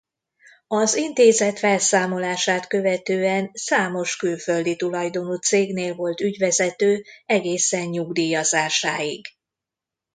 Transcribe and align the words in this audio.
Az 0.67 0.95
intézet 0.95 1.59
felszámolását 1.59 2.67
követően 2.67 3.49
számos 3.53 4.15
külföldi 4.17 4.75
tulajdonú 4.75 5.35
cégnél 5.35 5.95
volt 5.95 6.19
ügyvezető 6.19 7.03
egészen 7.25 7.85
nyugdíjazásáig. 7.87 9.27